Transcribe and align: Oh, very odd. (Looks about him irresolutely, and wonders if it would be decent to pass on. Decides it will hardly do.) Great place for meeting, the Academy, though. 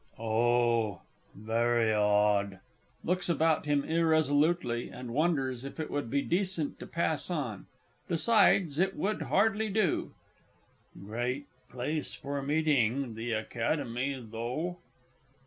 Oh, 0.17 1.01
very 1.35 1.93
odd. 1.93 2.59
(Looks 3.03 3.29
about 3.29 3.67
him 3.67 3.83
irresolutely, 3.83 4.89
and 4.89 5.13
wonders 5.13 5.63
if 5.63 5.79
it 5.79 5.91
would 5.91 6.09
be 6.09 6.23
decent 6.23 6.79
to 6.79 6.87
pass 6.87 7.29
on. 7.29 7.67
Decides 8.09 8.79
it 8.79 8.95
will 8.95 9.23
hardly 9.25 9.69
do.) 9.69 10.15
Great 10.99 11.45
place 11.69 12.15
for 12.15 12.41
meeting, 12.41 13.13
the 13.13 13.33
Academy, 13.33 14.25
though. 14.27 14.79